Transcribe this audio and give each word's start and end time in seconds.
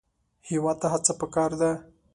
هېواد 0.49 0.77
ته 0.81 0.87
هڅه 0.93 1.13
پکار 1.21 1.51
ده 1.61 1.71